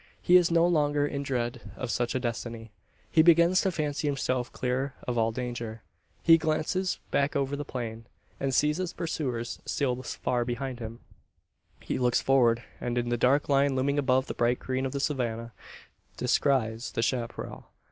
[0.19, 2.71] He is no longer in dread of such a destiny.
[3.11, 5.83] He begins to fancy himself clear of all danger.
[6.23, 8.07] He glances back over the plain,
[8.39, 11.01] and sees his pursuers still far behind him.
[11.81, 14.99] He looks forward, and, in the dark line looming above the bright green of the
[14.99, 15.53] savannah,
[16.17, 17.65] descries the chapparal.